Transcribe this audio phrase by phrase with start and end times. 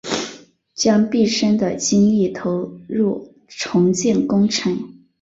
[0.73, 4.75] 将毕生的精力投入重建工程